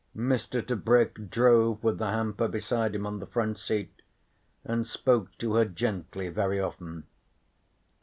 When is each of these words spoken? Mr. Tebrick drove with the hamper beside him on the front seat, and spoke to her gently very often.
Mr. 0.17 0.65
Tebrick 0.65 1.29
drove 1.29 1.83
with 1.83 1.99
the 1.99 2.07
hamper 2.09 2.47
beside 2.47 2.95
him 2.95 3.05
on 3.05 3.19
the 3.19 3.27
front 3.27 3.59
seat, 3.59 4.01
and 4.65 4.87
spoke 4.87 5.37
to 5.37 5.53
her 5.53 5.65
gently 5.65 6.27
very 6.27 6.59
often. 6.59 7.03